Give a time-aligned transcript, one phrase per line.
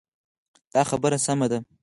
[0.73, 1.57] دا خبره سمه ده.